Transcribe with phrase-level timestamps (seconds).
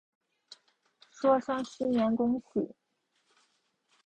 [1.11, 2.73] 说声新年恭喜